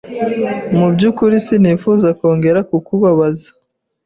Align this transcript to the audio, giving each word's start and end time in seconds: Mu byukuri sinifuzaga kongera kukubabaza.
Mu 0.77 0.87
byukuri 0.93 1.35
sinifuzaga 1.45 2.17
kongera 2.19 2.59
kukubabaza. 2.69 3.49